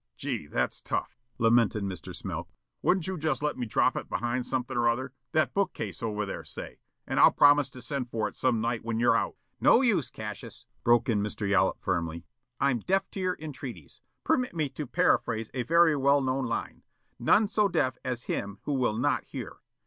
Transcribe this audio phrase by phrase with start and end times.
[0.15, 2.15] "Gee, that's tough," lamented Mr.
[2.15, 2.47] Smilk.
[2.81, 6.25] "Wouldn't you just let me drop it behind something or other, that book case over
[6.25, 9.81] there say, and I'll promise to send for it some night when you're out," "No
[9.83, 11.47] use, Cassius," broke in Mr.
[11.47, 12.25] Yollop, firmly.
[12.59, 14.01] "I'm deaf to your entreaties.
[14.23, 16.81] Permit me to paraphrase a very well known line.
[17.19, 19.57] 'None so deaf as him who will not hear.'"